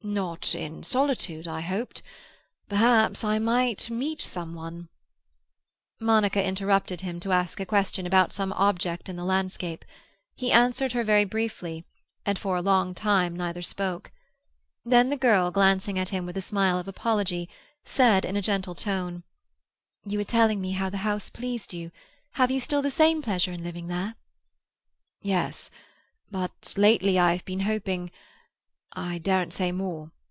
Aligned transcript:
Not 0.00 0.54
in 0.54 0.84
solitude, 0.84 1.48
I 1.48 1.60
hoped. 1.60 2.02
Perhaps 2.68 3.24
I 3.24 3.40
might 3.40 3.90
meet 3.90 4.22
some 4.22 4.54
one—" 4.54 4.88
Monica 6.00 6.42
interrupted 6.42 7.00
him 7.00 7.18
to 7.18 7.32
ask 7.32 7.58
a 7.58 7.66
question 7.66 8.06
about 8.06 8.32
some 8.32 8.52
object 8.54 9.08
in 9.08 9.16
the 9.16 9.24
landscape. 9.24 9.84
He 10.36 10.52
answered 10.52 10.92
her 10.92 11.02
very 11.02 11.24
briefly, 11.24 11.84
and 12.24 12.38
for 12.38 12.56
a 12.56 12.62
long 12.62 12.94
time 12.94 13.36
neither 13.36 13.60
spoke. 13.60 14.12
Then 14.84 15.10
the 15.10 15.16
girl, 15.16 15.50
glancing 15.50 15.98
at 15.98 16.10
him 16.10 16.24
with 16.26 16.36
a 16.36 16.40
smile 16.48 16.78
of 16.78 16.86
apology, 16.88 17.48
said 17.84 18.24
in 18.24 18.36
a 18.36 18.40
gentle 18.40 18.76
tone— 18.76 19.24
"You 20.06 20.18
were 20.18 20.24
telling 20.24 20.60
me 20.60 20.70
how 20.70 20.88
the 20.88 20.98
house 20.98 21.28
pleased 21.28 21.74
you. 21.74 21.90
Have 22.34 22.52
you 22.52 22.60
still 22.60 22.82
the 22.82 22.90
same 22.90 23.20
pleasure 23.20 23.52
in 23.52 23.64
living 23.64 23.88
there?" 23.88 24.14
"Yes. 25.20 25.70
But 26.30 26.74
lately 26.78 27.18
I 27.18 27.32
have 27.32 27.44
been 27.44 27.60
hoping—I 27.60 29.18
daren't 29.18 29.52
say 29.52 29.70
more. 29.70 30.10